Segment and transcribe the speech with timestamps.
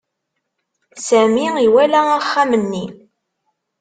[1.07, 2.83] Sami iwala axxam-nni.